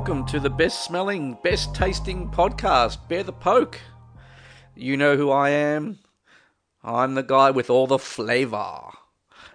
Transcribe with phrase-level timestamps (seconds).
[0.00, 3.78] Welcome to the best smelling, best tasting podcast, Bear the Poke.
[4.74, 5.98] You know who I am.
[6.82, 8.80] I'm the guy with all the flavor.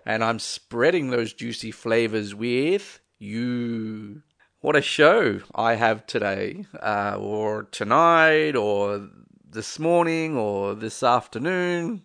[0.05, 4.21] And I'm spreading those juicy flavors with you.
[4.61, 9.09] What a show I have today, uh, or tonight, or
[9.49, 12.03] this morning, or this afternoon.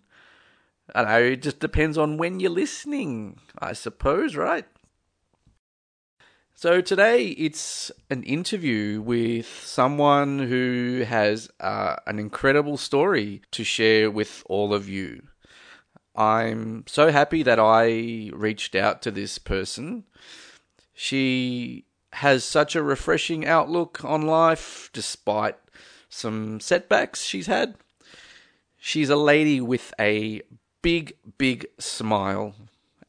[0.94, 4.64] I know, it just depends on when you're listening, I suppose, right?
[6.60, 14.10] So today it's an interview with someone who has uh, an incredible story to share
[14.10, 15.22] with all of you.
[16.14, 20.04] I'm so happy that I reached out to this person.
[20.92, 25.56] She has such a refreshing outlook on life despite
[26.10, 27.76] some setbacks she's had.
[28.76, 30.42] She's a lady with a
[30.82, 32.54] big, big smile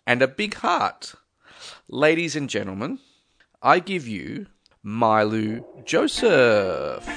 [0.08, 1.16] and a big heart.
[1.90, 3.00] Ladies and gentlemen,
[3.64, 4.48] I give you
[4.84, 7.08] Mylu Joseph.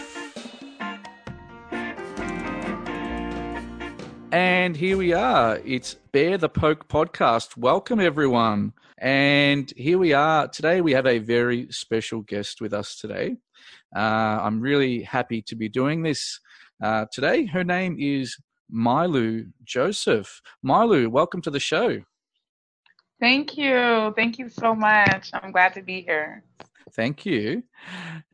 [4.31, 5.59] And here we are.
[5.65, 7.56] It's Bear the Poke podcast.
[7.56, 8.75] Welcome, everyone.
[8.98, 10.47] And here we are.
[10.48, 13.39] Today, we have a very special guest with us today.
[13.97, 14.00] Uh,
[14.42, 16.41] I'm really happy to be doing this
[16.83, 17.47] uh, today.
[17.47, 18.37] Her name is
[18.70, 20.42] Mylu Joseph.
[20.62, 22.03] Mylu, welcome to the show.
[23.25, 24.12] Thank you.
[24.17, 25.30] Thank you so much.
[25.33, 26.44] I'm glad to be here.
[26.92, 27.62] Thank you.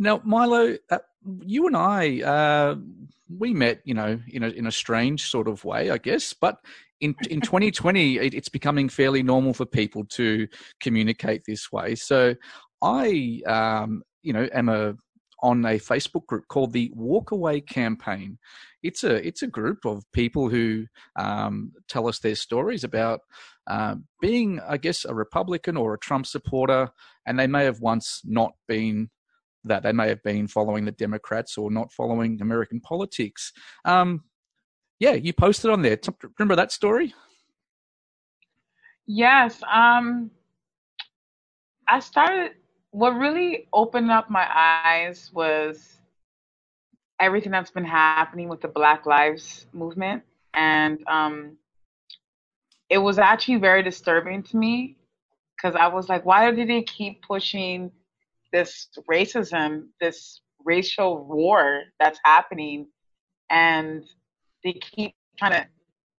[0.01, 0.99] Now, Milo, uh,
[1.43, 2.75] you and I, uh,
[3.39, 6.33] we met, you know, in a in a strange sort of way, I guess.
[6.33, 6.59] But
[7.01, 10.49] in in 2020, it, it's becoming fairly normal for people to
[10.81, 11.95] communicate this way.
[11.95, 12.35] So,
[12.83, 14.97] I, um, you know, am a
[15.41, 18.39] on a Facebook group called the Walk Away Campaign.
[18.83, 23.21] It's a it's a group of people who um, tell us their stories about
[23.71, 26.91] uh, being, I guess, a Republican or a Trump supporter,
[27.25, 29.09] and they may have once not been
[29.63, 29.85] that.
[29.85, 33.53] They may have been following the Democrats or not following American politics.
[33.85, 34.25] Um,
[34.99, 36.01] yeah, you posted on there.
[36.39, 37.15] Remember that story?
[39.07, 39.61] Yes.
[39.73, 40.33] Um,
[41.87, 42.53] I started
[42.91, 46.01] what really opened up my eyes was
[47.21, 50.25] everything that's been happening with the Black Lives movement.
[50.55, 51.57] And um,
[52.91, 54.97] it was actually very disturbing to me
[55.57, 57.93] because I was like, why did they keep pushing
[58.53, 62.89] this racism, this racial war that's happening?
[63.49, 64.05] And
[64.65, 65.67] they keep trying to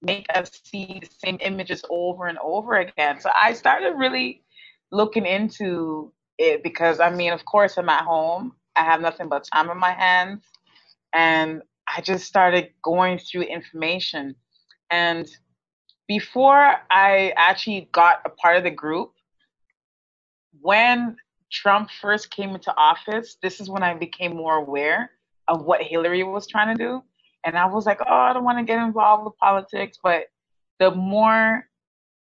[0.02, 3.20] make us see the same images over and over again.
[3.20, 4.44] So I started really
[4.92, 8.54] looking into it because I mean, of course, I'm at home.
[8.78, 10.44] I have nothing but time on my hands.
[11.14, 11.62] And
[11.94, 14.36] I just started going through information.
[14.90, 15.30] And
[16.12, 19.14] before I actually got a part of the group,
[20.60, 21.16] when
[21.50, 25.12] Trump first came into office, this is when I became more aware
[25.48, 27.02] of what Hillary was trying to do.
[27.46, 30.00] And I was like, oh, I don't want to get involved with politics.
[30.04, 30.24] But
[30.80, 31.70] the more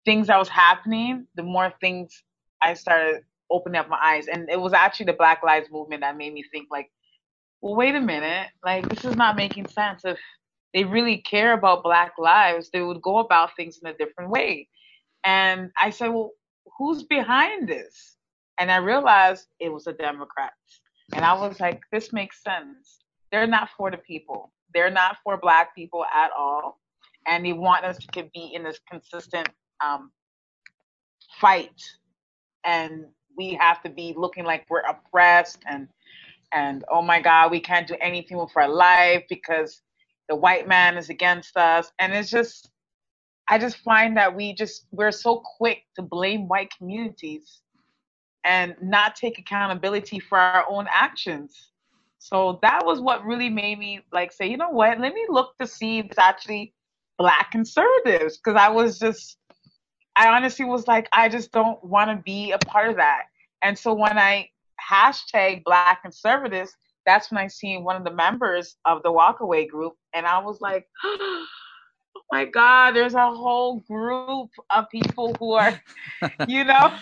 [0.04, 2.24] things that was happening, the more things
[2.64, 3.22] I started
[3.52, 4.26] opening up my eyes.
[4.26, 6.90] And it was actually the Black Lives Movement that made me think, like,
[7.62, 10.02] well, wait a minute, like this is not making sense.
[10.06, 10.18] If
[10.76, 14.70] they really care about Black lives, they would go about things in a different way.
[15.26, 16.34] And I said, well,
[16.78, 18.18] who's behind this?
[18.60, 20.82] And I realized it was the Democrats.
[21.14, 23.00] And I was like, this makes sense.
[23.32, 24.54] They're not for the people.
[24.74, 26.80] They're not for Black people at all.
[27.28, 29.50] And they want us to be in this consistent
[29.86, 30.12] um,
[31.42, 31.84] fight
[32.66, 33.06] and
[33.38, 35.90] we have to be looking like we're oppressed and
[36.54, 39.82] and oh my god we can't do anything with our life because
[40.30, 41.92] the white man is against us.
[42.00, 42.70] And it's just
[43.48, 47.62] i just find that we just we're so quick to blame white communities
[48.44, 51.72] and not take accountability for our own actions.
[52.18, 55.00] So that was what really made me like say you know what?
[55.00, 56.74] Let me look to see if it's actually
[57.18, 58.38] black conservatives.
[58.38, 59.38] Because i was just
[60.16, 63.24] I honestly was like, I just don't want to be a part of that.
[63.62, 68.76] And so when I hashtag Black conservatives, that's when I seen one of the members
[68.86, 71.46] of the Walkaway group, and I was like, oh
[72.32, 75.80] my God, there's a whole group of people who are,
[76.48, 76.98] you know.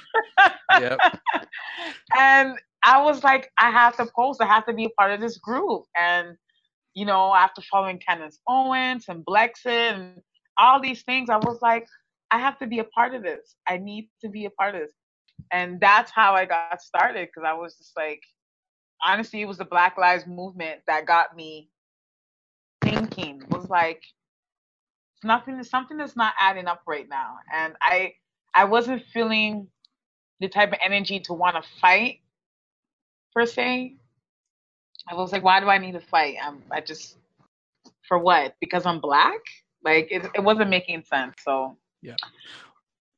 [0.79, 0.99] yep.
[2.17, 5.21] And I was like, I have to post, I have to be a part of
[5.21, 5.83] this group.
[5.97, 6.35] And,
[6.93, 10.21] you know, after following Candace Owens and Blexit and
[10.57, 11.87] all these things, I was like,
[12.31, 13.55] I have to be a part of this.
[13.67, 14.91] I need to be a part of this.
[15.51, 18.21] And that's how I got started because I was just like,
[19.03, 21.69] honestly, it was the Black Lives Movement that got me
[22.83, 23.41] thinking.
[23.41, 24.03] It was like,
[25.23, 27.35] nothing, something that's not adding up right now.
[27.53, 28.13] And I,
[28.55, 29.67] I wasn't feeling
[30.39, 32.19] the type of energy to want to fight
[33.33, 33.95] per se.
[35.09, 36.35] I was like, why do I need to fight?
[36.43, 37.17] I'm, I just,
[38.07, 38.55] for what?
[38.59, 39.39] Because I'm black?
[39.83, 41.35] Like, it, it wasn't making sense.
[41.43, 42.15] So, yeah.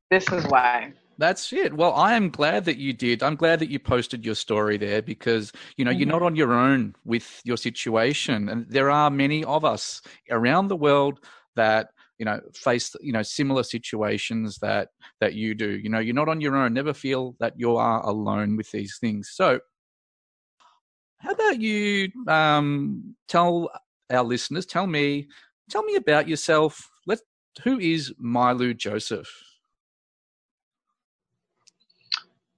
[0.10, 0.94] This is why.
[1.18, 1.74] That's it.
[1.74, 3.24] Well, I am glad that you did.
[3.24, 6.00] I'm glad that you posted your story there because, you know, mm-hmm.
[6.00, 8.50] you're not on your own with your situation.
[8.50, 11.20] And there are many of us around the world
[11.56, 14.90] that, you know, face, you know, similar situations that,
[15.22, 15.70] that you do.
[15.70, 16.74] You know, you're not on your own.
[16.74, 19.32] Never feel that you are alone with these things.
[19.34, 19.60] So,
[21.20, 23.70] how about you um, tell
[24.12, 25.28] our listeners, tell me,
[25.70, 26.90] tell me about yourself.
[27.08, 27.20] Let
[27.64, 29.30] who is Mailou Joseph?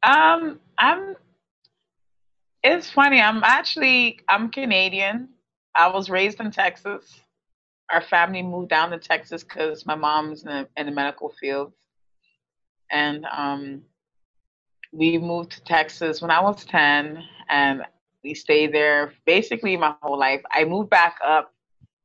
[0.04, 1.16] Um, I'm.
[2.64, 3.22] It's funny.
[3.22, 5.30] I'm actually I'm Canadian.
[5.76, 7.22] I was raised in Texas.
[7.92, 11.72] Our family moved down to Texas because my mom's in the, in the medical field,
[12.92, 13.82] and um,
[14.92, 17.84] we moved to Texas when I was ten, and
[18.24, 20.42] we stayed there basically my whole life.
[20.52, 21.54] I moved back up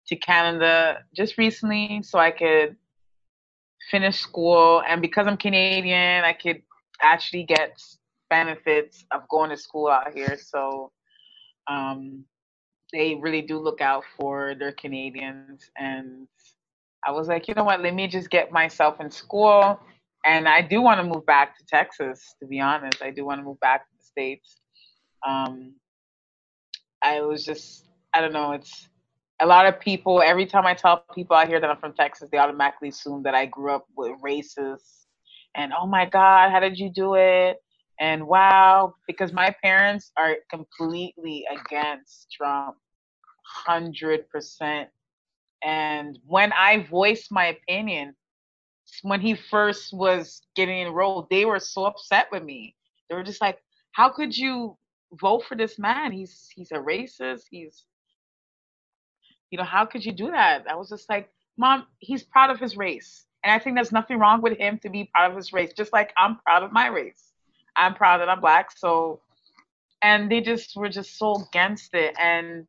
[0.07, 2.77] to Canada just recently so I could
[3.91, 6.63] finish school, and because I'm Canadian, I could
[7.03, 7.99] actually gets
[8.31, 10.39] benefits of going to school out here.
[10.43, 10.91] So
[11.69, 12.25] um,
[12.93, 15.71] they really do look out for their Canadians.
[15.77, 16.27] And
[17.05, 17.83] I was like, you know what?
[17.83, 19.81] Let me just get myself in school.
[20.25, 23.03] And I do want to move back to Texas, to be honest.
[23.03, 24.61] I do want to move back to the States.
[25.27, 25.75] Um,
[27.03, 28.89] I was just, I don't know, it's
[29.41, 32.29] a lot of people, every time I tell people out here that I'm from Texas,
[32.31, 35.02] they automatically assume that I grew up with racist
[35.55, 37.59] and oh my god how did you do it?
[38.01, 42.77] And wow because my parents are completely against trump
[43.69, 44.87] 100%
[45.63, 48.15] and when i voiced my opinion
[49.03, 52.75] when he first was getting enrolled they were so upset with me.
[53.09, 53.59] They were just like
[53.93, 54.77] how could you
[55.21, 56.13] vote for this man?
[56.13, 57.45] He's he's a racist.
[57.51, 57.85] He's
[59.51, 60.67] you know how could you do that?
[60.69, 64.19] I was just like mom he's proud of his race and I think there's nothing
[64.19, 66.87] wrong with him to be proud of his race, just like I'm proud of my
[66.89, 67.33] race.
[67.77, 68.71] I'm proud that I'm black.
[68.77, 69.21] So,
[70.03, 72.15] and they just were just so against it.
[72.21, 72.67] And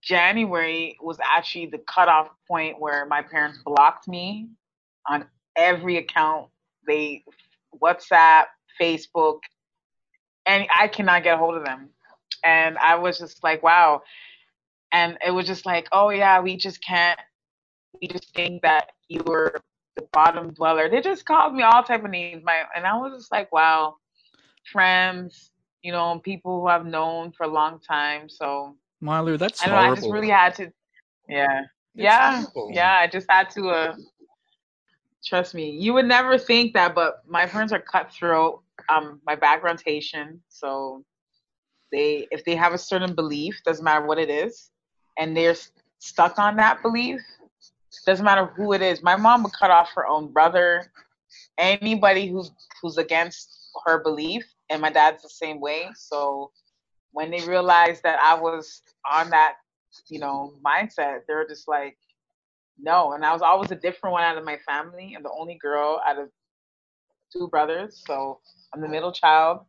[0.00, 4.48] January was actually the cutoff point where my parents blocked me
[5.08, 5.26] on
[5.56, 6.48] every account.
[6.86, 7.24] They
[7.82, 8.44] WhatsApp,
[8.80, 9.40] Facebook,
[10.46, 11.88] and I cannot get a hold of them.
[12.42, 14.02] And I was just like, wow.
[14.92, 17.18] And it was just like, oh yeah, we just can't
[18.00, 19.54] we just think that you were
[19.96, 20.88] the bottom dweller.
[20.88, 22.42] They just called me all type of names.
[22.44, 23.96] My and I was just like, wow,
[24.72, 25.50] friends,
[25.82, 28.28] you know, people who I've known for a long time.
[28.28, 30.72] So Mailou, that's I, know, I just really had to,
[31.28, 32.70] yeah, it's yeah, horrible.
[32.72, 32.94] yeah.
[32.94, 33.68] I just had to.
[33.68, 33.96] Uh,
[35.24, 38.62] trust me, you would never think that, but my friends are cutthroat.
[38.88, 41.04] Um, my background's Haitian, so
[41.92, 44.70] they if they have a certain belief, doesn't matter what it is,
[45.18, 45.54] and they're
[45.98, 47.20] stuck on that belief,
[48.06, 49.02] doesn't matter who it is.
[49.02, 50.90] My mom would cut off her own brother,
[51.58, 55.88] anybody who's who's against her belief, and my dad's the same way.
[55.94, 56.50] So
[57.12, 59.54] when they realized that I was on that,
[60.08, 61.96] you know, mindset, they were just like,
[62.78, 63.12] no.
[63.12, 65.14] And I was always a different one out of my family.
[65.16, 66.28] I'm the only girl out of
[67.32, 68.40] two brothers, so
[68.72, 69.60] I'm the middle child.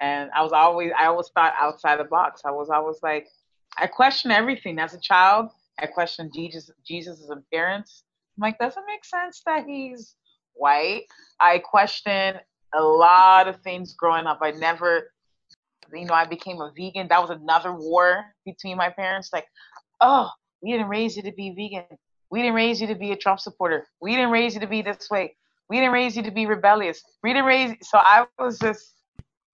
[0.00, 2.42] And I was always, I always thought outside the box.
[2.44, 3.28] I was always like,
[3.76, 5.50] I question everything as a child.
[5.78, 8.02] I questioned Jesus Jesus's appearance.
[8.36, 10.14] I'm like, doesn't make sense that he's
[10.54, 11.04] white.
[11.40, 12.40] I questioned
[12.74, 14.38] a lot of things growing up.
[14.42, 15.12] I never,
[15.92, 17.08] you know, I became a vegan.
[17.08, 19.30] That was another war between my parents.
[19.32, 19.46] Like,
[20.00, 20.30] oh,
[20.62, 21.98] we didn't raise you to be vegan.
[22.30, 23.86] We didn't raise you to be a Trump supporter.
[24.00, 25.34] We didn't raise you to be this way.
[25.70, 27.02] We didn't raise you to be rebellious.
[27.22, 27.76] We didn't raise.
[27.82, 28.94] So I was just,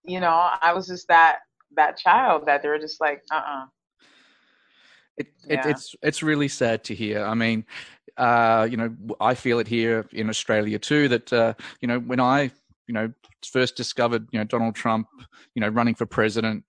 [0.04, 1.38] you know, I was just that
[1.76, 3.66] that child that they were just like, uh, uh-uh.
[5.16, 5.60] It, yeah.
[5.60, 7.24] it, it's it's really sad to hear.
[7.24, 7.64] I mean,
[8.16, 11.08] uh, you know, I feel it here in Australia too.
[11.08, 12.50] That uh, you know, when I
[12.86, 13.12] you know
[13.46, 15.06] first discovered you know Donald Trump,
[15.54, 16.64] you know, running for president,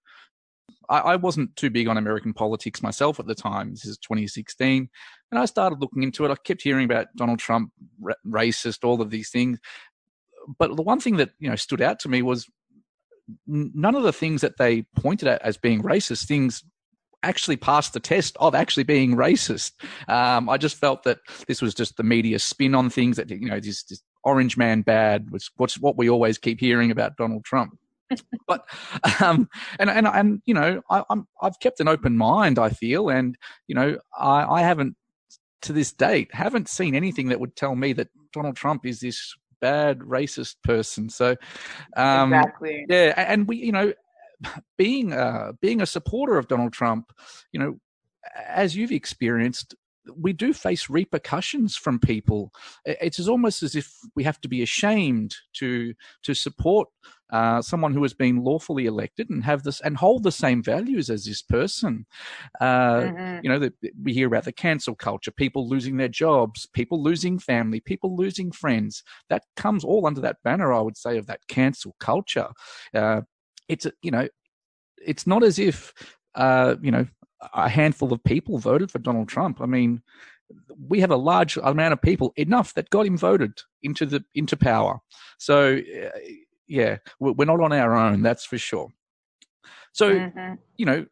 [0.89, 3.71] I, I wasn't too big on American politics myself at the time.
[3.71, 4.89] This is 2016,
[5.31, 6.31] and I started looking into it.
[6.31, 7.71] I kept hearing about Donald Trump,
[8.25, 9.59] racist, all of these things.
[10.59, 12.47] But the one thing that you know stood out to me was
[13.47, 16.63] none of the things that they pointed at as being racist things
[17.25, 19.73] actually passed the test of actually being racist.
[20.07, 23.47] Um, I just felt that this was just the media spin on things that, you
[23.47, 27.45] know, this, this orange man bad was what's what we always keep hearing about Donald
[27.45, 27.77] Trump.
[28.47, 28.65] but
[29.21, 32.59] um, and and and you know I, am I've kept an open mind.
[32.59, 34.95] I feel, and you know I, I haven't
[35.63, 39.33] to this date haven't seen anything that would tell me that Donald Trump is this
[39.59, 41.09] bad racist person.
[41.09, 41.35] So
[41.97, 43.93] um, exactly, yeah, and we you know
[44.77, 47.11] being uh, being a supporter of Donald Trump,
[47.51, 47.79] you know,
[48.47, 49.75] as you've experienced,
[50.15, 52.51] we do face repercussions from people.
[52.85, 56.89] It's almost as if we have to be ashamed to to support
[57.31, 61.09] uh, someone who has been lawfully elected and have this and hold the same values
[61.09, 62.05] as this person.
[62.61, 63.39] Uh, mm-hmm.
[63.43, 67.39] You know, the, we hear about the cancel culture, people losing their jobs, people losing
[67.39, 69.03] family, people losing friends.
[69.29, 72.49] That comes all under that banner, I would say, of that cancel culture.
[72.93, 73.21] Uh,
[73.67, 74.27] it's you know,
[75.05, 75.93] it's not as if
[76.35, 77.07] uh, you know
[77.53, 79.61] a handful of people voted for Donald Trump.
[79.61, 80.01] I mean,
[80.87, 84.57] we have a large amount of people enough that got him voted into the into
[84.57, 84.99] power.
[85.37, 86.19] So uh,
[86.67, 88.89] yeah, we're not on our own, that's for sure.
[89.93, 90.55] So, mm-hmm.
[90.75, 91.05] you know,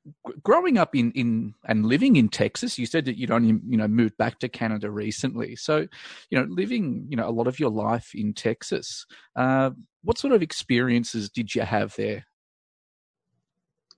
[0.43, 3.87] growing up in, in and living in Texas, you said that you'd only, you know,
[3.87, 5.55] moved back to Canada recently.
[5.55, 5.87] So,
[6.29, 9.05] you know, living, you know, a lot of your life in Texas,
[9.37, 9.69] uh,
[10.03, 12.25] what sort of experiences did you have there?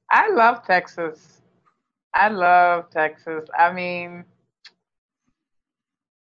[0.10, 1.42] I love Texas.
[2.14, 3.48] I love Texas.
[3.58, 4.26] I mean,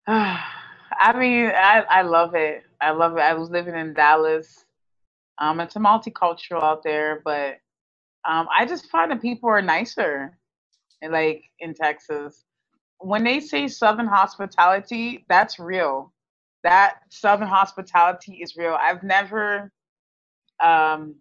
[0.07, 2.63] I mean, I, I love it.
[2.81, 3.22] I love it.
[3.22, 4.65] I was living in Dallas.
[5.39, 7.57] Um, it's a multicultural out there, but
[8.27, 10.38] um, I just find that people are nicer,
[11.07, 12.43] like in Texas.
[13.00, 16.12] When they say Southern hospitality, that's real.
[16.63, 18.77] That Southern hospitality is real.
[18.81, 19.72] I've never
[20.63, 21.15] um,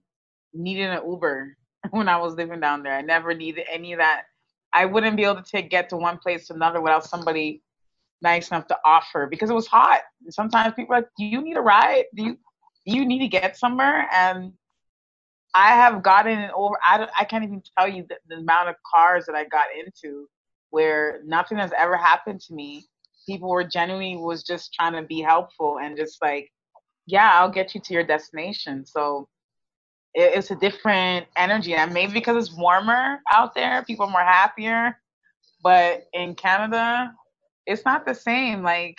[0.55, 1.57] needed an Uber
[1.91, 2.95] when I was living down there.
[2.95, 4.25] I never needed any of that
[4.77, 7.63] I wouldn't be able to take, get to one place to another without somebody
[8.21, 10.01] nice enough to offer because it was hot.
[10.29, 12.05] Sometimes people are like, "Do you need a ride?
[12.15, 12.39] Do you
[12.87, 14.53] do you need to get somewhere?" And
[15.55, 16.77] I have gotten over.
[16.83, 20.29] I I can't even tell you the, the amount of cars that I got into
[20.71, 22.85] where nothing has ever happened to me.
[23.27, 26.53] People were genuinely was just trying to be helpful and just like,
[27.07, 28.85] yeah, I'll get you to your destination.
[28.85, 29.27] So
[30.17, 31.75] it's a different energy.
[31.75, 34.99] And maybe because it's warmer out there, people are more happier.
[35.63, 37.13] But in Canada,
[37.67, 38.63] it's not the same.
[38.63, 38.97] Like,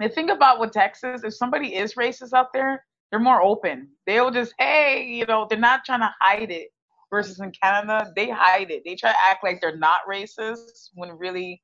[0.00, 3.88] the thing about with Texas, if somebody is racist out there, they're more open.
[4.06, 6.68] They'll just, hey, you know, they're not trying to hide it.
[7.10, 8.82] Versus in Canada, they hide it.
[8.86, 11.62] They try to act like they're not racist when really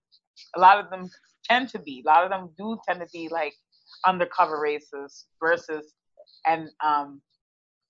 [0.57, 1.09] a lot of them
[1.45, 2.05] tend to be.
[2.07, 3.55] A lot of them do tend to be like
[4.07, 5.95] undercover racist versus
[6.47, 7.23] and um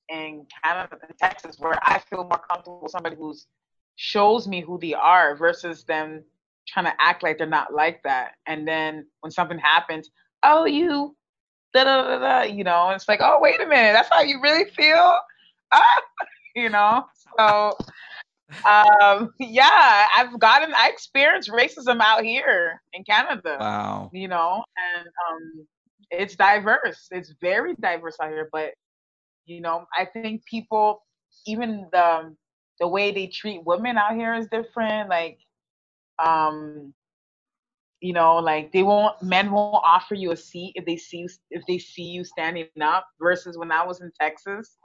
[0.08, 3.46] in Canada and Texas where I feel more comfortable with somebody who's
[3.96, 6.22] shows me who they are versus them
[6.66, 8.32] trying to act like they're not like that.
[8.46, 10.10] And then when something happens,
[10.42, 11.16] oh you
[11.74, 14.40] da da da da, you know, it's like, oh wait a minute, that's how you
[14.42, 15.18] really feel,
[15.72, 16.02] ah,
[16.56, 17.04] you know.
[17.38, 17.76] So,
[18.64, 23.56] um, yeah, I've gotten, I experienced racism out here in Canada.
[23.60, 24.10] Wow.
[24.12, 24.64] You know,
[24.96, 25.66] and um,
[26.10, 27.08] it's diverse.
[27.10, 28.72] It's very diverse out here, but
[29.48, 31.02] you know, I think people,
[31.46, 32.34] even the
[32.80, 35.08] the way they treat women out here is different.
[35.08, 35.38] Like,
[36.24, 36.94] um,
[38.00, 41.28] you know, like they won't men won't offer you a seat if they see you,
[41.50, 43.06] if they see you standing up.
[43.20, 44.76] Versus when I was in Texas,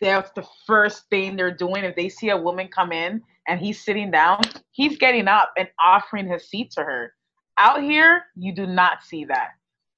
[0.00, 1.84] that's the first thing they're doing.
[1.84, 5.68] If they see a woman come in and he's sitting down, he's getting up and
[5.82, 7.12] offering his seat to her.
[7.58, 9.50] Out here, you do not see that.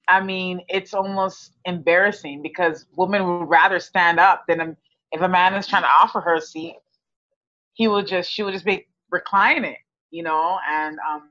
[0.09, 4.77] I mean, it's almost embarrassing because women would rather stand up than a,
[5.13, 6.77] if a man is trying to offer her a seat,
[7.75, 9.79] he will just she would just be recline it,
[10.11, 11.29] you know, and um,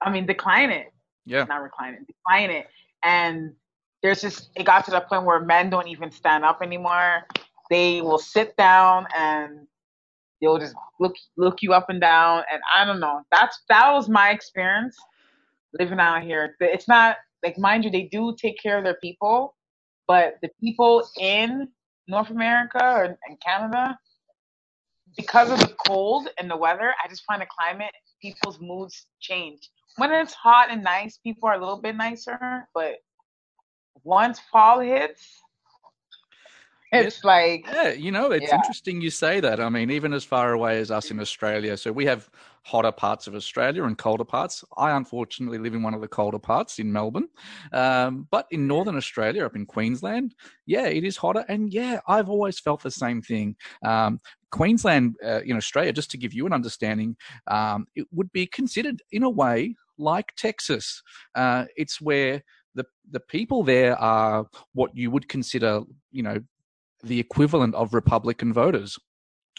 [0.00, 0.92] I mean decline it.
[1.24, 1.44] Yeah.
[1.44, 2.68] Not recline it, decline it.
[3.02, 3.52] And
[4.02, 7.26] there's just it got to the point where men don't even stand up anymore.
[7.70, 9.66] They will sit down and
[10.40, 12.44] they'll just look look you up and down.
[12.52, 13.22] And I don't know.
[13.32, 14.96] That's that was my experience
[15.78, 16.56] living out here.
[16.60, 19.54] It's not like mind you, they do take care of their people,
[20.06, 21.68] but the people in
[22.08, 23.98] North America or in Canada,
[25.16, 29.68] because of the cold and the weather, I just find the climate, people's moods change.
[29.96, 32.96] When it's hot and nice, people are a little bit nicer, but
[34.04, 35.42] once fall hits,
[36.92, 38.56] it's like yeah you know it's yeah.
[38.56, 39.60] interesting you say that.
[39.60, 42.30] I mean even as far away as us in australia so we have
[42.62, 44.64] hotter parts of australia and colder parts.
[44.76, 47.28] I unfortunately live in one of the colder parts in melbourne.
[47.72, 50.34] Um, but in northern australia up in queensland
[50.66, 51.44] yeah it is hotter.
[51.48, 53.56] And yeah i've always felt the same thing.
[53.84, 54.20] Um,
[54.52, 57.16] queensland uh, in australia just to give you an understanding
[57.48, 61.02] um, it would be considered in a way like texas.
[61.34, 62.42] Uh, it's where
[62.74, 65.80] the the people there are what you would consider,
[66.12, 66.38] you know,
[67.02, 68.98] the equivalent of Republican voters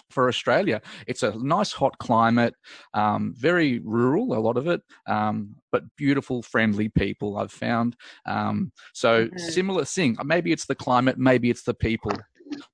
[0.10, 0.82] for Australia.
[1.06, 2.54] It's a nice hot climate,
[2.94, 7.96] um, very rural, a lot of it, um, but beautiful, friendly people I've found.
[8.26, 9.38] Um, so mm-hmm.
[9.38, 10.18] similar thing.
[10.24, 12.12] Maybe it's the climate, maybe it's the people.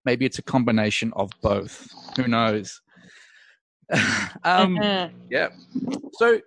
[0.05, 1.88] maybe it's a combination of both.
[2.15, 2.82] Who knows?
[4.43, 5.17] um, mm-hmm.
[5.29, 5.50] Yeah.
[6.13, 6.39] So,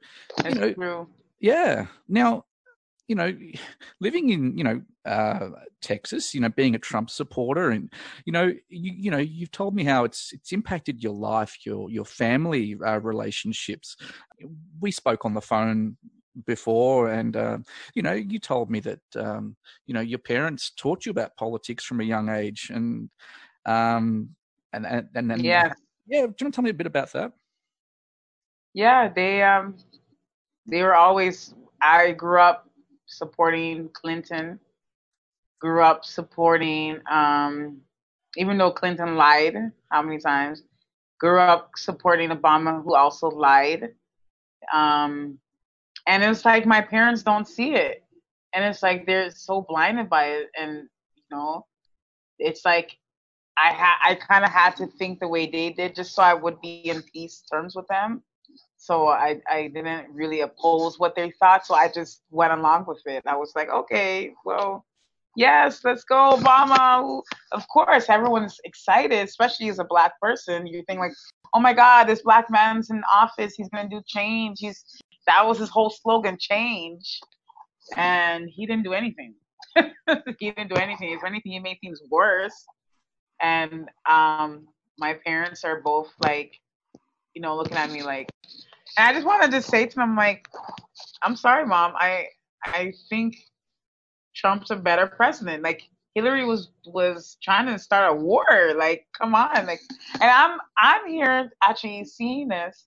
[0.44, 1.08] you know,
[1.40, 1.86] yeah.
[2.08, 2.44] Now,
[3.08, 3.32] you know,
[4.00, 7.92] living in you know uh, Texas, you know, being a Trump supporter, and
[8.24, 11.90] you know, you, you know, you've told me how it's it's impacted your life, your
[11.90, 13.96] your family uh, relationships.
[14.80, 15.96] We spoke on the phone
[16.44, 17.58] before, and uh,
[17.94, 21.84] you know, you told me that um, you know your parents taught you about politics
[21.84, 23.10] from a young age, and
[23.64, 24.30] um,
[24.72, 25.72] and and, and, and yeah,
[26.06, 26.22] yeah.
[26.22, 27.32] Do you want to tell me a bit about that?
[28.74, 29.76] Yeah, they um,
[30.66, 31.54] they were always.
[31.80, 32.65] I grew up
[33.06, 34.58] supporting Clinton.
[35.60, 37.78] Grew up supporting, um,
[38.36, 39.56] even though Clinton lied
[39.90, 40.62] how many times.
[41.18, 43.94] Grew up supporting Obama, who also lied.
[44.72, 45.38] Um,
[46.06, 48.04] and it's like my parents don't see it,
[48.52, 51.66] and it's like they're so blinded by it, and you know,
[52.38, 52.98] it's like
[53.58, 56.34] I ha- I kind of had to think the way they did just so I
[56.34, 58.22] would be in peace terms with them
[58.86, 61.66] so I, I didn't really oppose what they thought.
[61.66, 63.24] So I just went along with it.
[63.26, 64.86] I was like, okay, well,
[65.34, 67.20] yes, let's go, Obama.
[67.50, 70.68] Of course, everyone's excited, especially as a black person.
[70.68, 71.14] You think like,
[71.52, 73.54] oh my God, this black man's in office.
[73.56, 74.58] He's gonna do change.
[74.60, 74.84] He's
[75.26, 77.18] that was his whole slogan, change,
[77.96, 79.34] and he didn't do anything.
[80.38, 81.10] he didn't do anything.
[81.10, 82.64] If anything, he made things worse.
[83.42, 86.52] And um, my parents are both like,
[87.34, 88.30] you know, looking at me like,
[88.96, 90.48] and I just wanted to say to them, like,
[91.22, 91.94] I'm sorry, mom.
[91.96, 92.28] I
[92.64, 93.36] I think
[94.34, 95.62] Trump's a better president.
[95.62, 95.82] Like
[96.14, 98.44] Hillary was was trying to start a war.
[98.76, 99.66] Like, come on.
[99.66, 99.80] Like,
[100.14, 102.86] and I'm I'm here actually seeing this,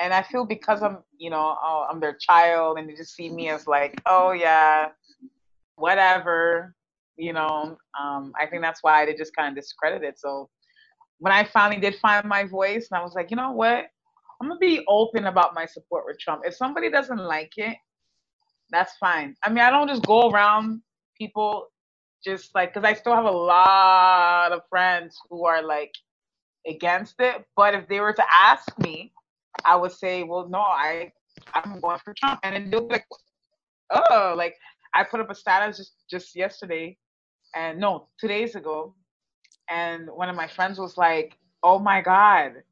[0.00, 3.28] and I feel because I'm you know oh, I'm their child, and they just see
[3.28, 4.88] me as like, oh yeah,
[5.76, 6.74] whatever.
[7.18, 10.18] You know, um, I think that's why they just kind of discredit it.
[10.18, 10.50] So
[11.18, 13.86] when I finally did find my voice, and I was like, you know what?
[14.40, 16.42] I'm gonna be open about my support with Trump.
[16.44, 17.76] If somebody doesn't like it,
[18.70, 19.34] that's fine.
[19.44, 20.82] I mean, I don't just go around
[21.16, 21.68] people
[22.24, 25.92] just like because I still have a lot of friends who are like
[26.66, 27.44] against it.
[27.56, 29.12] But if they were to ask me,
[29.64, 31.12] I would say, well, no, I
[31.54, 33.06] I'm going for Trump, and then they'll be like,
[33.90, 34.54] oh, like
[34.94, 36.96] I put up a status just just yesterday,
[37.54, 38.94] and no, two days ago,
[39.70, 42.62] and one of my friends was like, oh my god,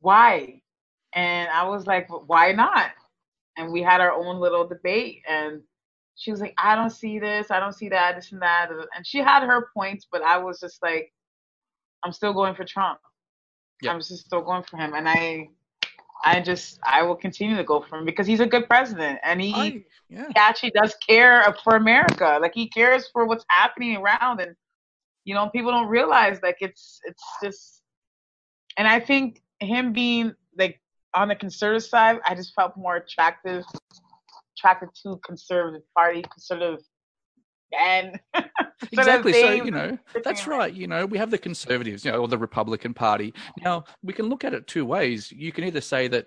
[0.00, 0.60] why?
[1.16, 2.90] And I was like, why not?
[3.56, 5.22] And we had our own little debate.
[5.28, 5.62] And
[6.14, 8.70] she was like, I don't see this, I don't see that, this and that.
[8.94, 11.12] And she had her points, but I was just like,
[12.04, 13.00] I'm still going for Trump.
[13.88, 14.94] I'm just still going for him.
[14.94, 15.48] And I
[16.24, 19.40] I just I will continue to go for him because he's a good president and
[19.40, 20.26] he, I, yeah.
[20.28, 22.38] he actually does care for America.
[22.40, 24.54] Like he cares for what's happening around and
[25.24, 27.82] you know, people don't realize like it's it's just
[28.76, 30.80] and I think him being like
[31.16, 33.64] on the conservative side, I just felt more attractive,
[34.56, 36.80] attracted to conservative party, conservative
[37.76, 38.20] and
[38.92, 39.32] exactly.
[39.32, 40.72] So you know that's right.
[40.72, 43.34] You know we have the conservatives, you know, or the Republican Party.
[43.62, 45.32] Now we can look at it two ways.
[45.32, 46.26] You can either say that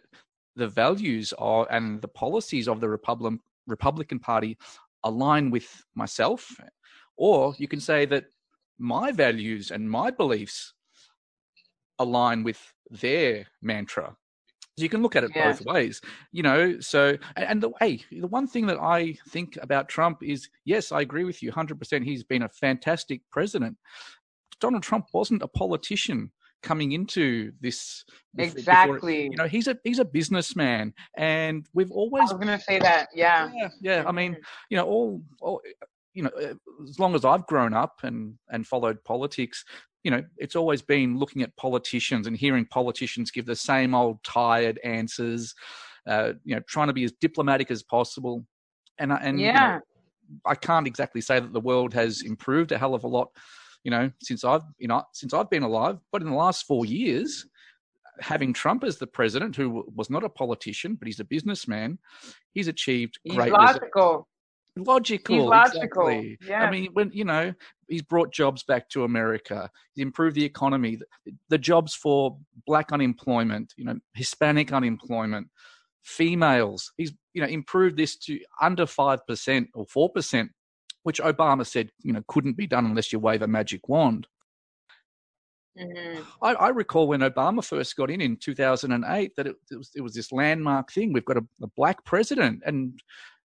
[0.55, 4.57] the values are and the policies of the Republican Republican Party
[5.03, 6.59] align with myself,
[7.15, 8.25] or you can say that
[8.79, 10.73] my values and my beliefs
[11.99, 14.15] align with their mantra
[14.81, 15.51] you can look at it yeah.
[15.51, 16.79] both ways, you know.
[16.79, 21.01] So, and the hey, the one thing that I think about Trump is, yes, I
[21.01, 22.05] agree with you, hundred percent.
[22.05, 23.77] He's been a fantastic president.
[24.59, 28.03] Donald Trump wasn't a politician coming into this
[28.37, 32.47] exactly before, you know he's a he's a businessman and we've always i was going
[32.47, 34.41] to say that yeah yeah yeah i mean mm-hmm.
[34.69, 35.61] you know all, all
[36.13, 36.31] you know
[36.83, 39.63] as long as i've grown up and and followed politics
[40.03, 44.23] you know, it's always been looking at politicians and hearing politicians give the same old
[44.23, 45.53] tired answers,
[46.07, 48.45] uh, you know, trying to be as diplomatic as possible.
[48.97, 49.47] And, and yeah.
[49.47, 49.81] You know,
[50.45, 53.29] I can't exactly say that the world has improved a hell of a lot,
[53.83, 55.97] you know, since I've, you know, since I've been alive.
[56.11, 57.47] But in the last four years,
[58.19, 61.97] having Trump as the president, who was not a politician, but he's a businessman,
[62.53, 64.27] he's achieved he's great logical
[64.77, 65.35] logical.
[65.35, 66.07] He's logical.
[66.07, 66.37] Exactly.
[66.47, 66.63] Yeah.
[66.63, 67.53] I mean, when you know,
[67.87, 69.69] he's brought jobs back to America.
[69.93, 70.97] He's improved the economy.
[70.97, 75.47] The, the jobs for black unemployment, you know, Hispanic unemployment,
[76.03, 76.91] females.
[76.97, 80.51] He's you know improved this to under five percent or four percent,
[81.03, 84.27] which Obama said you know couldn't be done unless you wave a magic wand.
[85.79, 86.23] Mm-hmm.
[86.41, 90.01] I, I, recall when Obama first got in in 2008 that it, it, was, it
[90.01, 91.13] was this landmark thing.
[91.13, 92.99] We've got a, a black president, and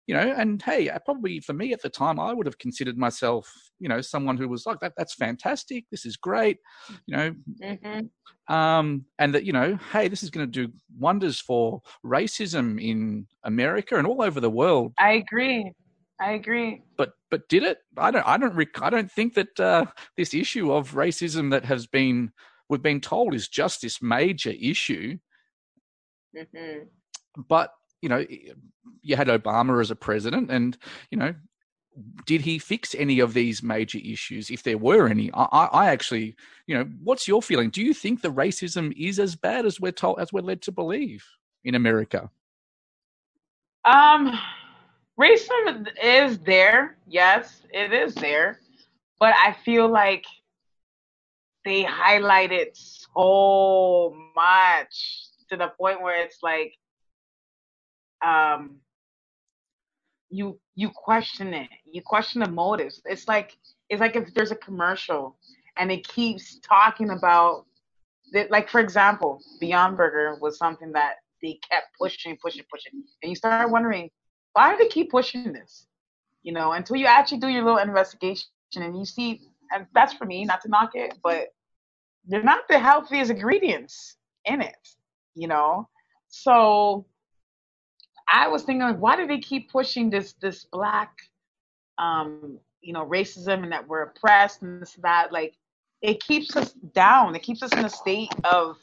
[0.08, 3.52] you know, and hey, probably for me at the time, I would have considered myself,
[3.80, 4.94] you know, someone who was like that.
[4.98, 5.86] That's fantastic.
[5.92, 6.58] This is great,
[7.06, 8.54] you know, mm-hmm.
[8.54, 13.28] um, and that you know, hey, this is going to do wonders for racism in
[13.44, 14.94] America and all over the world.
[15.00, 15.72] I agree.
[16.20, 16.82] I agree.
[16.98, 17.80] But but did it?
[17.98, 18.28] I don't.
[18.28, 18.56] I don't.
[18.56, 19.86] Rec- I don't think that uh,
[20.18, 22.32] this issue of racism that has been
[22.70, 25.18] we've been told is just this major issue.
[26.38, 26.86] Mm-hmm.
[27.48, 27.72] But
[28.04, 28.26] you know,
[29.02, 30.78] you had Obama as a president, and
[31.10, 31.34] you know,
[32.26, 35.32] did he fix any of these major issues, if there were any?
[35.34, 36.36] I, I actually,
[36.68, 37.70] you know, what's your feeling?
[37.70, 40.74] Do you think the racism is as bad as we're told, as we're led to
[40.74, 41.24] believe
[41.64, 42.30] in America?
[43.86, 44.38] Um,
[45.18, 46.98] racism is there.
[47.08, 48.60] Yes, it is there,
[49.18, 50.26] but I feel like
[51.64, 56.74] they highlight it so much to the point where it's like
[58.24, 58.80] um
[60.30, 61.70] you you question it.
[61.86, 63.02] You question the motives.
[63.06, 63.58] It's like
[63.90, 65.38] it's like if there's a commercial
[65.78, 67.66] and it keeps talking about
[68.34, 73.04] that like for example beyond burger was something that they kept pushing pushing pushing.
[73.22, 74.10] And you start wondering
[74.54, 75.88] why do they keep pushing this?
[76.42, 80.26] You know until you actually do your little investigation and you see and that's for
[80.26, 81.48] me not to knock it but
[82.28, 84.76] they're not the healthiest ingredients in it
[85.36, 85.88] you know?
[86.30, 87.06] So
[88.32, 91.18] I was thinking, like, why do they keep pushing this this black,
[91.98, 95.32] um, you know, racism and that we're oppressed and this that?
[95.32, 95.56] Like,
[96.02, 97.36] it keeps us down.
[97.36, 98.78] It keeps us in a state of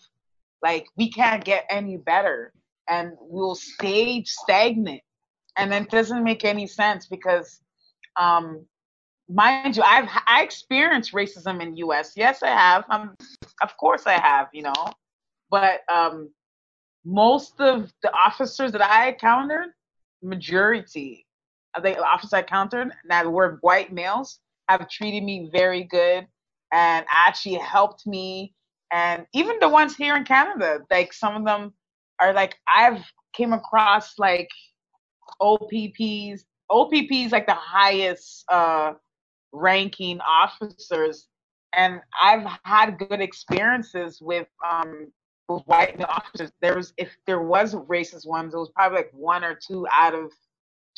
[0.63, 2.53] like we can't get any better,
[2.89, 5.03] and we'll stay stagnant.
[5.57, 7.61] And it doesn't make any sense because,
[8.19, 8.65] um,
[9.29, 12.13] mind you, I've I experienced racism in U.S.
[12.17, 12.85] Yes, I have.
[12.89, 13.17] Um,
[13.63, 14.49] of course I have.
[14.53, 14.93] You know,
[15.51, 16.31] but um,
[17.05, 19.69] most of the officers that I encountered,
[20.23, 21.27] majority
[21.75, 26.27] of the officers I encountered that were white males have treated me very good
[26.73, 28.55] and actually helped me.
[28.93, 31.73] And even the ones here in Canada, like some of them
[32.21, 34.49] are like I've came across like
[35.41, 36.45] OPPs.
[36.71, 38.93] OPPs like the highest uh,
[39.53, 41.27] ranking officers,
[41.75, 45.11] and I've had good experiences with um,
[45.57, 46.51] with white male officers.
[46.61, 50.15] There was if there was racist ones, it was probably like one or two out
[50.15, 50.33] of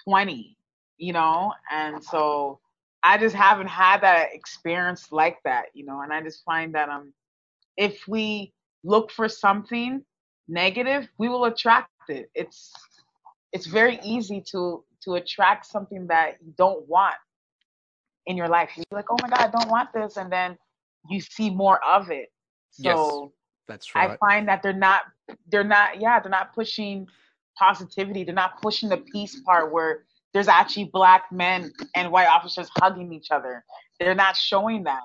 [0.02, 0.56] twenty,
[0.98, 1.52] you know.
[1.70, 2.60] And so
[3.02, 6.02] I just haven't had that experience like that, you know.
[6.02, 7.12] And I just find that um,
[7.76, 8.52] if we
[8.84, 10.02] look for something
[10.48, 12.30] negative, we will attract it.
[12.34, 12.72] It's
[13.52, 17.16] it's very easy to to attract something that you don't want
[18.26, 18.70] in your life.
[18.76, 20.56] You're like, oh my God, I don't want this, and then
[21.08, 22.30] you see more of it.
[22.70, 23.32] So.
[23.72, 24.10] That's right.
[24.10, 25.02] I find that they're not
[25.48, 27.08] they're not yeah, they're not pushing
[27.58, 28.24] positivity.
[28.24, 30.04] They're not pushing the peace part where
[30.34, 33.64] there's actually black men and white officers hugging each other.
[33.98, 35.00] They're not showing that.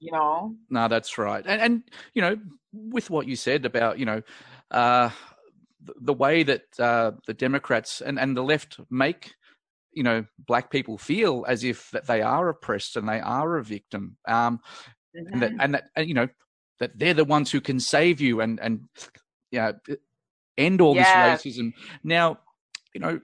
[0.00, 0.54] You know?
[0.70, 1.44] No, that's right.
[1.44, 1.82] And and
[2.14, 2.36] you know,
[2.72, 4.22] with what you said about, you know,
[4.70, 5.10] uh
[6.00, 9.34] the way that uh, the Democrats and, and the left make
[9.92, 13.64] you know black people feel as if that they are oppressed and they are a
[13.64, 14.60] victim um,
[15.16, 15.32] mm-hmm.
[15.32, 16.28] and that and that and, you know
[16.80, 18.88] that they're the ones who can save you and and
[19.50, 19.74] you know,
[20.56, 21.36] end all yeah.
[21.36, 21.72] this racism.
[22.02, 22.38] Now,
[22.94, 23.20] you know,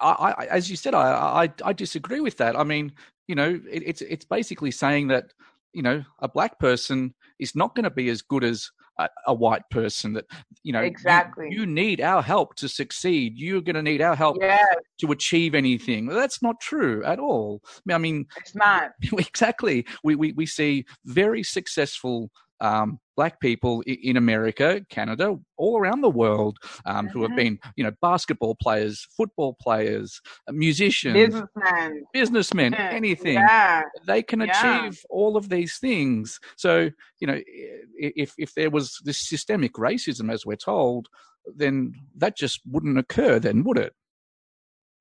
[0.00, 2.58] I, I, as you said, I, I, I disagree with that.
[2.58, 2.92] I mean,
[3.28, 5.32] you know, it, it's it's basically saying that
[5.72, 9.34] you know a black person is not going to be as good as a, a,
[9.34, 10.14] white person.
[10.14, 10.26] That
[10.62, 13.34] you know exactly you, you need our help to succeed.
[13.36, 14.64] You're going to need our help yes.
[15.00, 16.06] to achieve anything.
[16.06, 17.62] That's not true at all.
[17.90, 19.86] I mean, it's not exactly.
[20.02, 22.30] We we we see very successful
[22.62, 27.36] um, black people in America, Canada, all around the world um, who have mm-hmm.
[27.36, 32.90] been, you know, basketball players, football players, uh, musicians, businessmen, businessmen, yeah.
[32.92, 33.34] anything.
[33.34, 33.82] Yeah.
[34.06, 34.86] They can yeah.
[34.86, 36.38] achieve all of these things.
[36.56, 37.40] So, you know,
[37.98, 41.08] if if there was this systemic racism, as we're told,
[41.56, 43.40] then that just wouldn't occur.
[43.40, 43.92] Then would it?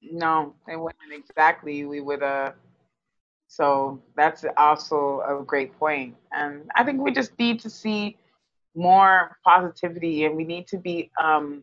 [0.01, 1.85] No, it wouldn't exactly.
[1.85, 2.53] We would uh
[3.51, 6.15] so that's also a great point.
[6.31, 8.15] And I think we just need to see
[8.75, 11.61] more positivity and we need to be um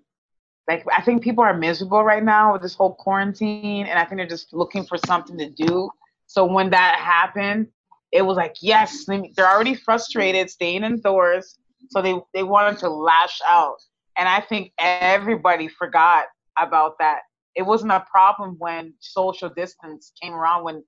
[0.68, 4.18] like I think people are miserable right now with this whole quarantine and I think
[4.18, 5.88] they're just looking for something to do.
[6.26, 7.68] So when that happened,
[8.12, 11.58] it was like, yes, they're already frustrated staying indoors.
[11.88, 13.78] So they, they wanted to lash out.
[14.18, 16.26] And I think everybody forgot
[16.58, 17.20] about that.
[17.54, 20.84] It wasn't a problem when social distance came around, when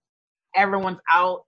[0.57, 1.45] everyone's out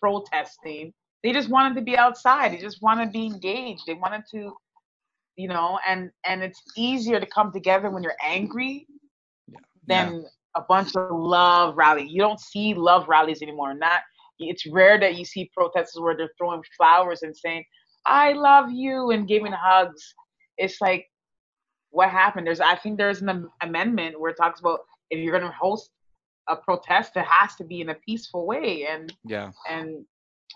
[0.00, 0.92] protesting.
[1.22, 2.52] They just wanted to be outside.
[2.52, 3.82] They just wanted to be engaged.
[3.86, 4.52] They wanted to,
[5.36, 8.86] you know, and and it's easier to come together when you're angry
[9.86, 10.28] than yeah.
[10.56, 12.06] a bunch of love rally.
[12.08, 13.74] You don't see love rallies anymore.
[13.74, 14.00] Not
[14.38, 17.64] it's rare that you see protesters where they're throwing flowers and saying,
[18.06, 20.14] I love you and giving hugs.
[20.58, 21.06] It's like
[21.90, 22.46] what happened.
[22.46, 25.90] There's I think there's an amendment where it talks about if you're gonna host
[26.48, 28.86] a protest, it has to be in a peaceful way.
[28.90, 29.52] And yeah.
[29.68, 30.04] And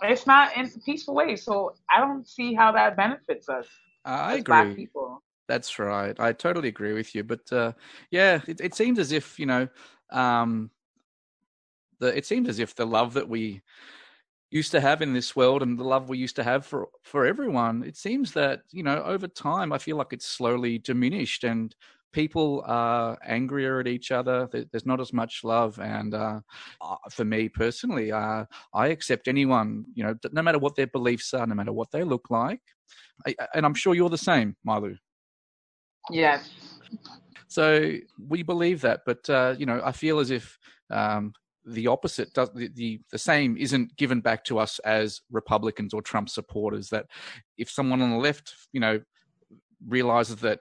[0.03, 1.37] it's not in a peaceful way.
[1.37, 3.66] So I don't see how that benefits us.
[4.05, 4.74] I agree.
[4.74, 5.22] people.
[5.48, 6.18] That's right.
[6.20, 7.24] I totally agree with you.
[7.24, 7.72] But uh,
[8.11, 9.68] yeah, it, it seems as if you know,
[10.11, 10.70] um,
[11.98, 13.62] the it seems as if the love that we
[14.51, 17.27] used to have in this world and the love we used to have for for
[17.27, 21.74] everyone, it seems that you know over time, I feel like it's slowly diminished and
[22.12, 24.49] people are angrier at each other.
[24.53, 26.40] There's not as much love, and uh,
[27.11, 28.44] for me personally, uh,
[28.75, 29.85] I accept anyone.
[29.94, 32.61] You know, no matter what their beliefs are, no matter what they look like,
[33.27, 34.97] I, and I'm sure you're the same, Malu.
[36.11, 36.40] Yeah.
[37.49, 37.92] So
[38.29, 40.59] we believe that, but uh, you know, I feel as if
[40.90, 41.33] um,
[41.64, 46.03] the opposite does the, the, the same isn't given back to us as Republicans or
[46.03, 46.88] Trump supporters.
[46.88, 47.07] That
[47.57, 49.01] if someone on the left, you know,
[49.87, 50.61] realizes that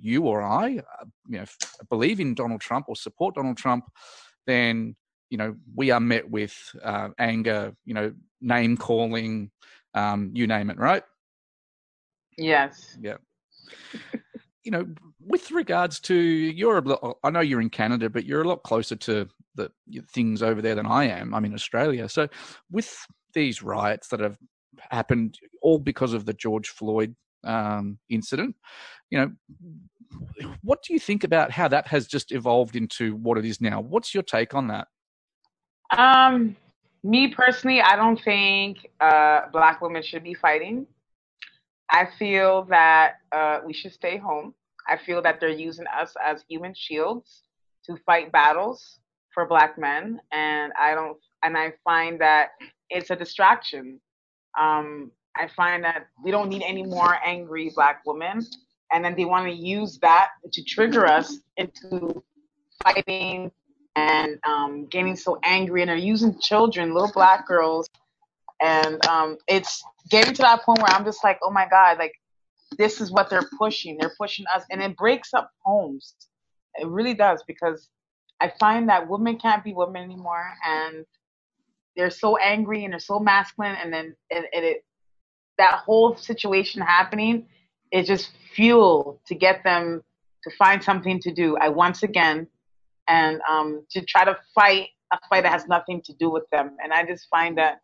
[0.00, 1.44] you or I, uh, you know,
[1.88, 3.84] believe in Donald Trump or support Donald Trump,
[4.46, 4.96] then
[5.30, 9.50] you know we are met with uh, anger, you know, name calling,
[9.94, 11.02] um, you name it, right?
[12.36, 12.96] Yes.
[13.00, 13.16] Yeah.
[14.64, 14.86] you know,
[15.24, 18.96] with regards to you're, a, I know you're in Canada, but you're a lot closer
[18.96, 19.70] to the
[20.12, 21.34] things over there than I am.
[21.34, 22.28] I'm in Australia, so
[22.70, 22.96] with
[23.34, 24.38] these riots that have
[24.90, 28.56] happened, all because of the George Floyd um, incident.
[29.10, 29.32] You know,
[30.62, 33.80] what do you think about how that has just evolved into what it is now?
[33.80, 34.88] What's your take on that?
[35.96, 36.56] Um,
[37.02, 40.86] me personally, I don't think uh, black women should be fighting.
[41.90, 44.54] I feel that uh, we should stay home.
[44.86, 47.44] I feel that they're using us as human shields
[47.84, 48.98] to fight battles
[49.32, 51.18] for black men, and I don't.
[51.42, 52.50] And I find that
[52.90, 54.00] it's a distraction.
[54.58, 58.44] Um, I find that we don't need any more angry black women.
[58.90, 62.22] And then they want to use that to trigger us into
[62.82, 63.50] fighting
[63.96, 65.82] and um, getting so angry.
[65.82, 67.88] And they're using children, little black girls.
[68.60, 72.14] And um, it's getting to that point where I'm just like, oh my God, like
[72.76, 73.98] this is what they're pushing.
[73.98, 74.64] They're pushing us.
[74.70, 76.14] And it breaks up homes.
[76.76, 77.88] It really does because
[78.40, 80.50] I find that women can't be women anymore.
[80.66, 81.04] And
[81.96, 83.76] they're so angry and they're so masculine.
[83.82, 84.84] And then it, it, it
[85.58, 87.46] that whole situation happening
[87.92, 90.02] is just fuel to get them
[90.44, 91.56] to find something to do.
[91.58, 92.46] I once again,
[93.08, 96.76] and um, to try to fight a fight that has nothing to do with them.
[96.82, 97.80] And I just find that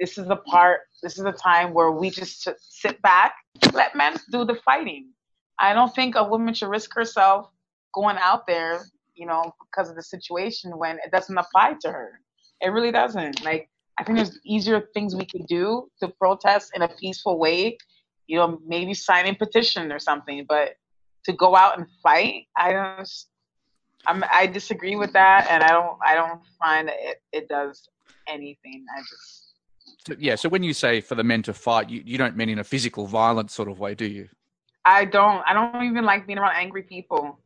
[0.00, 3.34] this is the part, this is the time where we just sit back,
[3.72, 5.10] let men do the fighting.
[5.58, 7.50] I don't think a woman should risk herself
[7.94, 8.80] going out there,
[9.14, 12.20] you know, because of the situation when it doesn't apply to her.
[12.60, 13.44] It really doesn't.
[13.44, 17.78] Like I think there's easier things we could do to protest in a peaceful way.
[18.26, 20.76] You know, maybe signing petition or something, but
[21.24, 23.08] to go out and fight, I don't.
[24.06, 25.98] I'm, I disagree with that, and I don't.
[26.04, 27.88] I don't find that it, it does
[28.28, 28.84] anything.
[28.96, 29.52] I just.
[30.06, 30.34] So, yeah.
[30.34, 32.64] So when you say for the men to fight, you, you don't mean in a
[32.64, 34.28] physical violent sort of way, do you?
[34.84, 35.42] I don't.
[35.46, 37.38] I don't even like being around angry people.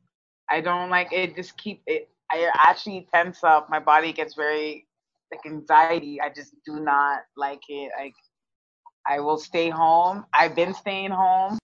[0.48, 1.36] I don't like it.
[1.36, 2.08] Just keep it.
[2.30, 3.70] I actually tense up.
[3.70, 4.87] My body gets very
[5.30, 6.20] like anxiety.
[6.20, 7.90] I just do not like it.
[7.98, 8.14] Like
[9.06, 10.24] I will stay home.
[10.34, 11.58] I've been staying home.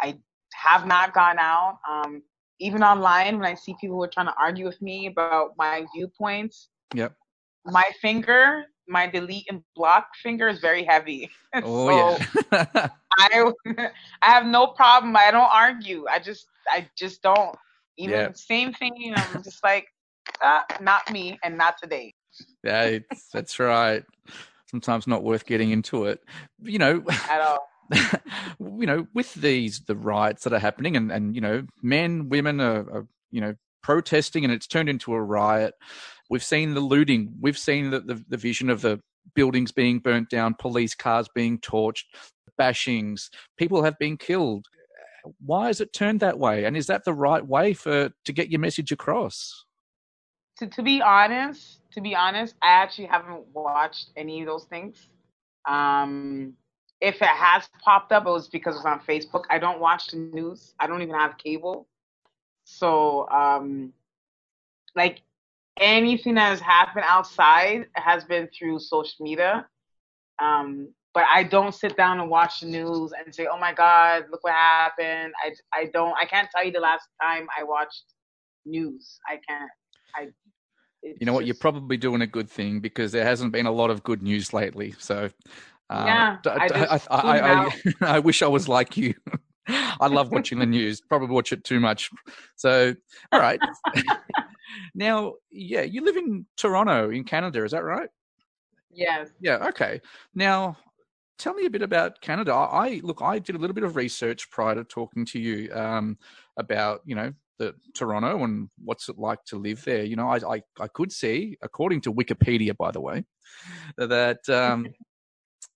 [0.00, 0.18] I
[0.54, 1.78] have not gone out.
[1.88, 2.22] Um,
[2.58, 5.84] even online, when I see people who are trying to argue with me about my
[5.94, 7.14] viewpoints, yep.
[7.64, 11.30] my finger, my delete and block finger is very heavy.
[11.62, 12.88] Oh so yeah.
[13.18, 13.52] I
[14.20, 15.16] I have no problem.
[15.16, 16.04] I don't argue.
[16.10, 17.56] I just I just don't.
[17.96, 18.36] Even yep.
[18.36, 19.14] same thing.
[19.16, 19.86] I'm just like,
[20.42, 22.12] ah, not me and not today
[22.66, 22.98] yeah,
[23.32, 24.04] that's right.
[24.70, 26.20] Sometimes not worth getting into it.
[26.62, 27.68] You know, at all.
[28.60, 32.60] you know, with these the riots that are happening, and and you know, men, women
[32.60, 35.74] are, are you know protesting, and it's turned into a riot.
[36.28, 37.34] We've seen the looting.
[37.40, 39.00] We've seen the, the, the vision of the
[39.34, 42.04] buildings being burnt down, police cars being torched,
[42.60, 43.30] bashings.
[43.56, 44.66] People have been killed.
[45.44, 46.64] Why has it turned that way?
[46.64, 49.65] And is that the right way for to get your message across?
[50.58, 55.08] To to be honest, to be honest, I actually haven't watched any of those things.
[55.68, 56.54] Um,
[57.00, 59.44] if it has popped up, it was because it's on Facebook.
[59.50, 60.74] I don't watch the news.
[60.80, 61.86] I don't even have cable.
[62.64, 63.92] So, um,
[64.94, 65.22] like
[65.78, 69.66] anything that has happened outside has been through social media.
[70.40, 74.26] Um, but I don't sit down and watch the news and say, "Oh my God,
[74.30, 76.14] look what happened." I I don't.
[76.20, 78.04] I can't tell you the last time I watched
[78.66, 79.18] news.
[79.26, 79.70] I can't.
[80.14, 80.28] I.
[81.02, 81.46] You know what?
[81.46, 84.52] You're probably doing a good thing because there hasn't been a lot of good news
[84.52, 84.94] lately.
[84.98, 85.30] So,
[85.88, 89.14] uh, yeah, I, I, I, I, wish I was like you.
[89.68, 91.00] I love watching the news.
[91.00, 92.10] Probably watch it too much.
[92.56, 92.94] So,
[93.30, 93.60] all right.
[94.94, 97.64] now, yeah, you live in Toronto, in Canada.
[97.64, 98.08] Is that right?
[98.90, 99.30] Yes.
[99.40, 99.68] Yeah.
[99.68, 100.00] Okay.
[100.34, 100.76] Now,
[101.38, 102.52] tell me a bit about Canada.
[102.52, 103.22] I look.
[103.22, 106.18] I did a little bit of research prior to talking to you um,
[106.56, 110.04] about you know the Toronto and what's it like to live there.
[110.04, 113.24] You know, I I, I could see, according to Wikipedia, by the way,
[113.96, 114.86] that um,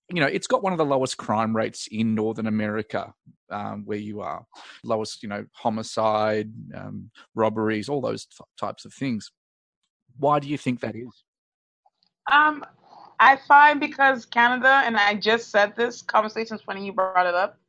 [0.09, 3.13] you know it's got one of the lowest crime rates in Northern America,
[3.49, 4.45] um, where you are,
[4.83, 9.31] lowest you know homicide, um, robberies, all those t- types of things.
[10.17, 11.23] Why do you think that is?
[12.31, 12.63] Um,
[13.19, 17.59] I find because Canada, and I just said this, conversation's funny you brought it up.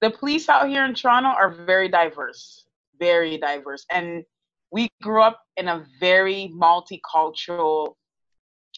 [0.00, 2.64] The police out here in Toronto are very diverse,
[3.00, 3.84] very diverse.
[3.90, 4.24] And
[4.70, 7.94] we grew up in a very multicultural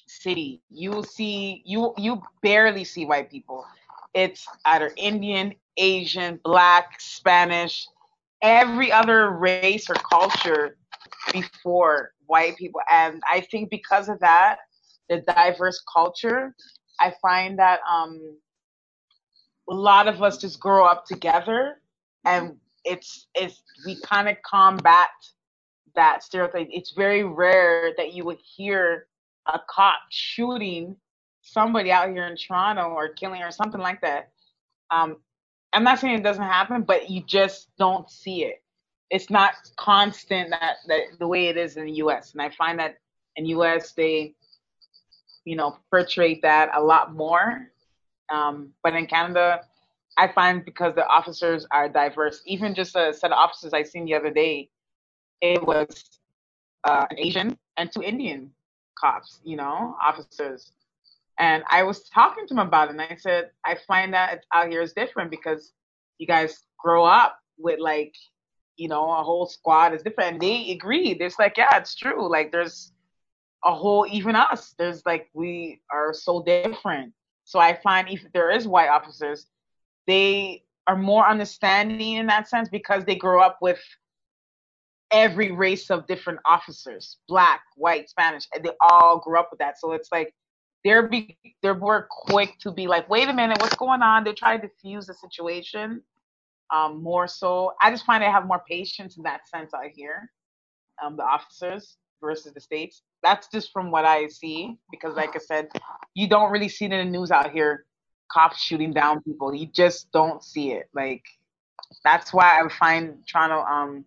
[0.06, 0.62] city.
[0.70, 3.66] You see, you you barely see white people.
[4.14, 7.86] It's either Indian, Asian, Black, Spanish,
[8.42, 10.76] every other race or culture
[11.32, 12.80] before white people.
[12.90, 14.58] And I think because of that,
[15.08, 16.54] the diverse culture,
[17.00, 18.36] I find that um,
[19.68, 21.80] a lot of us just grow up together,
[22.24, 25.10] and it's it's we kind of combat
[25.94, 26.68] that stereotype.
[26.70, 29.06] It's very rare that you would hear
[29.46, 30.96] a cop shooting
[31.42, 34.30] somebody out here in Toronto or killing or something like that.
[34.90, 35.16] Um,
[35.72, 38.62] I'm not saying it doesn't happen, but you just don't see it.
[39.10, 42.32] It's not constant that, that the way it is in the U.S.
[42.32, 42.96] And I find that
[43.36, 43.92] in U.S.
[43.92, 44.34] they
[45.44, 47.70] you know, portray that a lot more.
[48.32, 49.62] Um, but in Canada,
[50.16, 54.04] I find because the officers are diverse, even just a set of officers I seen
[54.04, 54.68] the other day,
[55.40, 56.20] it was
[56.84, 58.50] uh, an Asian and two Indian
[58.98, 60.72] cops, you know, officers.
[61.38, 64.68] And I was talking to them about it, and I said, I find that out
[64.68, 65.72] here is different because
[66.18, 68.14] you guys grow up with like,
[68.76, 70.34] you know, a whole squad is different.
[70.34, 71.20] And they agreed.
[71.20, 72.30] It's like, yeah, it's true.
[72.30, 72.92] Like there's
[73.64, 77.12] a whole even us there's like we are so different
[77.44, 79.46] so i find if there is white officers
[80.06, 83.80] they are more understanding in that sense because they grow up with
[85.12, 89.92] every race of different officers black white spanish they all grew up with that so
[89.92, 90.34] it's like
[90.84, 94.32] they're be they're more quick to be like wait a minute what's going on they
[94.32, 96.02] try to diffuse the situation
[96.74, 100.30] um more so i just find i have more patience in that sense out here
[101.04, 103.02] um the officers versus the states.
[103.22, 105.68] That's just from what I see because, like I said,
[106.14, 107.86] you don't really see it in the news out here.
[108.32, 109.54] Cops shooting down people.
[109.54, 110.88] You just don't see it.
[110.94, 111.24] Like
[112.04, 113.60] that's why I find Toronto.
[113.62, 114.04] Um,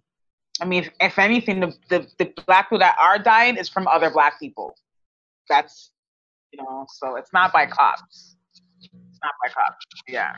[0.62, 3.88] I mean, if, if anything, the, the the black people that are dying is from
[3.88, 4.76] other black people.
[5.50, 5.92] That's
[6.52, 8.38] you know, so it's not by cops.
[8.80, 9.86] It's not by cops.
[10.08, 10.36] Yeah.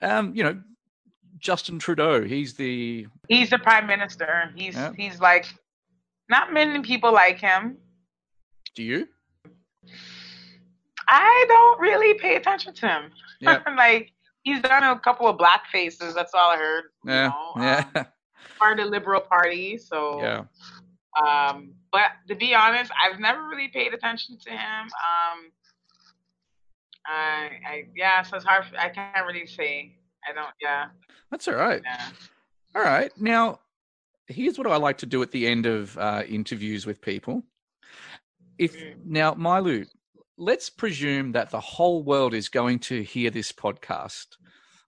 [0.00, 0.60] Um, you know,
[1.38, 2.24] Justin Trudeau.
[2.24, 4.52] He's the he's the prime minister.
[4.54, 4.92] He's yeah.
[4.96, 5.46] he's like
[6.28, 7.76] not many people like him.
[8.74, 9.08] Do you?
[11.08, 13.10] I don't really pay attention to him.
[13.40, 13.62] Yeah.
[13.76, 16.14] like he's done a couple of black faces.
[16.14, 16.84] That's all I heard.
[17.04, 17.24] Yeah.
[17.24, 17.52] You know?
[17.64, 17.84] Yeah.
[17.94, 18.06] Um,
[18.58, 19.78] part of the Liberal Party.
[19.78, 20.20] So.
[20.22, 20.44] Yeah.
[21.22, 24.82] Um, but to be honest, I've never really paid attention to him.
[24.82, 25.50] Um,
[27.06, 28.64] I, I yeah, so it's hard.
[28.78, 29.96] I can't really say.
[30.28, 30.50] I don't.
[30.60, 30.86] Yeah.
[31.30, 31.80] That's all right.
[31.84, 32.08] Yeah.
[32.74, 33.10] All right.
[33.18, 33.60] Now,
[34.26, 37.42] here's what I like to do at the end of uh, interviews with people.
[38.58, 38.94] If mm.
[39.04, 39.86] now, Milou,
[40.38, 44.26] let's presume that the whole world is going to hear this podcast.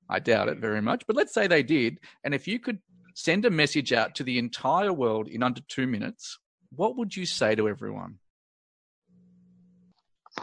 [0.08, 2.00] I doubt it very much, but let's say they did.
[2.24, 2.78] And if you could
[3.14, 6.38] send a message out to the entire world in under two minutes,
[6.74, 8.18] what would you say to everyone?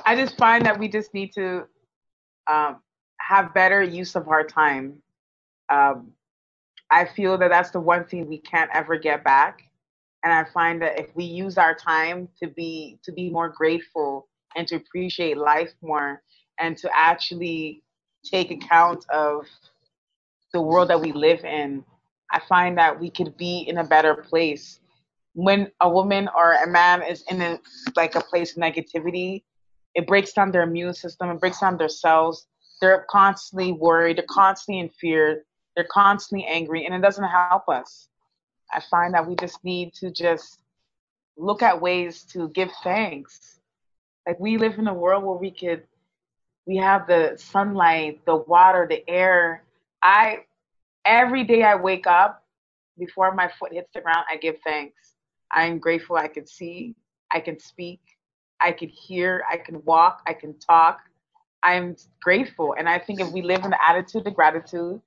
[0.06, 1.66] I just find that we just need to
[2.48, 2.78] um,
[3.20, 5.02] have better use of our time.
[5.70, 6.12] Um,
[6.92, 9.64] I feel that that's the one thing we can't ever get back.
[10.24, 14.28] And I find that if we use our time to be to be more grateful
[14.56, 16.22] and to appreciate life more
[16.60, 17.84] and to actually
[18.24, 19.46] take account of
[20.54, 21.84] the world that we live in,
[22.32, 24.80] I find that we could be in a better place.
[25.34, 27.60] When a woman or a man is in a,
[27.96, 29.44] like a place of negativity,
[29.94, 32.48] it breaks down their immune system, it breaks down their cells.
[32.82, 35.46] They're constantly worried, they're constantly in fear,
[35.76, 38.10] they're constantly angry, and it doesn't help us.
[38.72, 40.60] I find that we just need to just
[41.38, 43.60] look at ways to give thanks.
[44.28, 45.84] Like we live in a world where we could,
[46.66, 49.64] we have the sunlight, the water, the air.
[50.02, 50.40] I,
[51.06, 52.44] every day I wake up,
[52.98, 55.16] before my foot hits the ground, I give thanks.
[55.52, 56.96] I'm grateful I can see,
[57.32, 58.00] I can speak,
[58.62, 61.00] I can hear, I can walk, I can talk.
[61.64, 62.76] I'm grateful.
[62.78, 65.02] And I think if we live in the attitude of gratitude,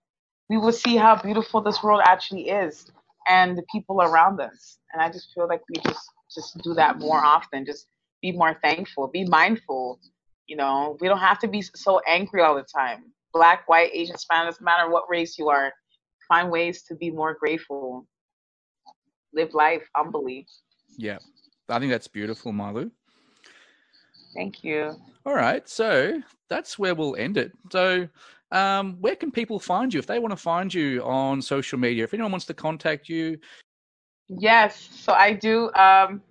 [0.50, 2.90] we will see how beautiful this world actually is
[3.28, 4.78] and the people around us.
[4.92, 7.64] And I just feel like we just just do that more often.
[7.64, 7.86] Just
[8.22, 10.00] be more thankful, be mindful.
[10.46, 13.04] You know, we don't have to be so angry all the time.
[13.32, 15.72] Black, white, Asian, Spanish, doesn't matter what race you are.
[16.26, 18.06] Find ways to be more grateful.
[19.34, 20.46] Live life humbly.
[20.96, 21.18] Yeah,
[21.68, 22.90] I think that's beautiful, Malu.
[24.34, 24.96] Thank you.
[25.26, 27.52] All right, so that's where we'll end it.
[27.70, 28.08] So,
[28.50, 32.04] um, where can people find you if they want to find you on social media?
[32.04, 33.38] If anyone wants to contact you,
[34.28, 36.22] Yes, so I do um,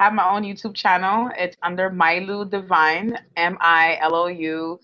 [0.00, 1.30] have my own YouTube channel.
[1.36, 4.80] It's under Milou Divyne, M I L O U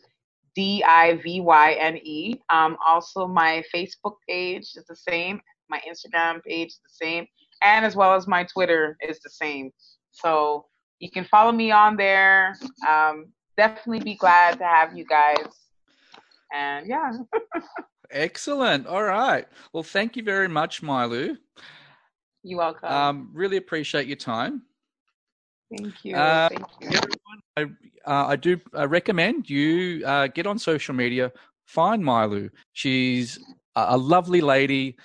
[0.54, 2.34] D I V Y N E.
[2.50, 5.40] Um, also, my Facebook page is the same.
[5.70, 7.26] My Instagram page is the same,
[7.64, 9.70] and as well as my Twitter is the same.
[10.10, 10.66] So
[10.98, 12.54] you can follow me on there.
[12.86, 15.48] Um, definitely be glad to have you guys.
[16.52, 17.12] And yeah.
[18.10, 18.86] excellent.
[18.86, 19.48] All right.
[19.72, 21.38] Well, thank you very much, Milou.
[22.42, 22.92] You're welcome.
[22.92, 24.62] Um, really appreciate your time.
[25.70, 26.16] Thank you.
[26.16, 26.88] Uh, Thank you.
[26.88, 27.62] Everyone, I,
[28.10, 31.32] uh, I do uh, recommend you uh, get on social media,
[31.66, 32.50] find Milou.
[32.72, 33.38] She's
[33.74, 34.96] a, a lovely lady.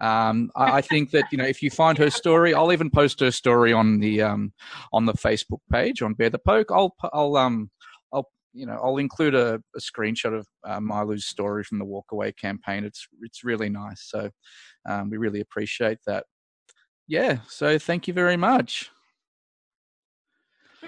[0.00, 3.20] Um, I, I, think that you know if you find her story, I'll even post
[3.20, 4.52] her story on the um,
[4.92, 6.70] on the Facebook page on Bear the Poke.
[6.70, 7.70] I'll I'll um
[8.12, 12.84] I'll you know I'll include a, a screenshot of uh, story from the Walkaway campaign.
[12.84, 14.02] It's it's really nice.
[14.08, 14.30] So
[14.88, 16.24] um, we really appreciate that
[17.08, 18.90] yeah, so thank you very much.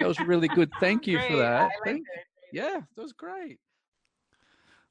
[0.01, 0.71] That was really good.
[0.79, 1.71] Thank you for that.
[1.85, 2.05] Thank,
[2.51, 3.59] yeah, that was great.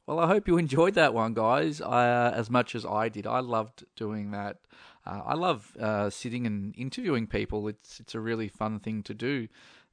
[0.06, 3.26] Well, I hope you enjoyed that one, guys, uh, as much as I did.
[3.26, 4.56] I loved doing that.
[5.06, 7.68] Uh, I love uh, sitting and interviewing people.
[7.68, 9.48] It's it's a really fun thing to do.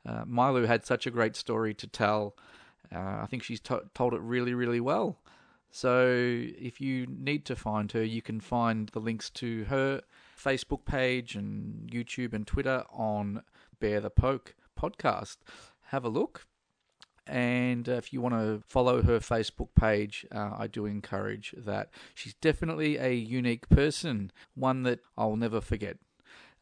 [0.06, 2.36] Uh, Milou had such a great story to tell.
[2.94, 5.20] Uh, I think she's to- told it really, really well.
[5.70, 10.02] So if you need to find her, you can find the links to her
[10.42, 13.44] Facebook page and YouTube and Twitter on
[13.80, 15.38] Bear the Poke podcast.
[15.88, 16.46] Have a look.
[17.26, 21.90] And if you want to follow her Facebook page, uh, I do encourage that.
[22.14, 25.98] She's definitely a unique person, one that I'll never forget.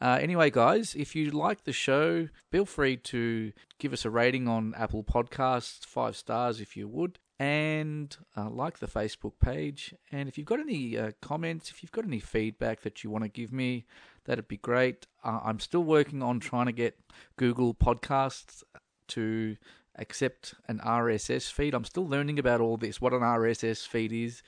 [0.01, 4.47] Uh, anyway, guys, if you like the show, feel free to give us a rating
[4.47, 9.93] on Apple Podcasts, five stars if you would and uh, like the Facebook page.
[10.11, 13.24] And if you've got any uh, comments, if you've got any feedback that you want
[13.24, 13.86] to give me,
[14.26, 15.07] that'd be great.
[15.23, 16.99] Uh, I'm still working on trying to get
[17.38, 18.63] Google Podcasts
[19.09, 19.57] to
[19.97, 21.73] accept an RSS feed.
[21.73, 24.43] I'm still learning about all this, what an RSS feed is.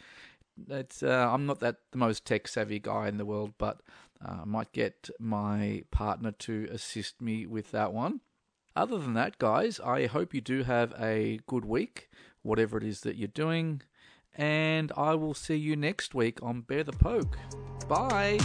[0.69, 3.81] It's, uh, I'm not that the most tech savvy guy in the world, but
[4.23, 8.21] uh, I might get my partner to assist me with that one.
[8.75, 12.09] Other than that, guys, I hope you do have a good week
[12.47, 13.81] whatever it is that you're doing.
[14.35, 17.37] And I will see you next week on Bear the Poke.
[17.87, 18.39] Bye.